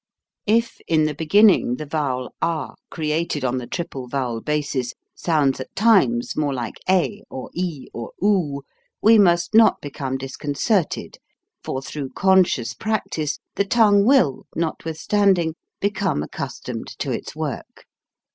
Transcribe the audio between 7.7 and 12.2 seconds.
or oo, we must not be cpme disconcerted, for through